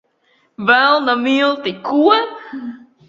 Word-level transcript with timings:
Velna 0.69 1.15
milti! 1.25 1.75
Ko? 1.85 2.01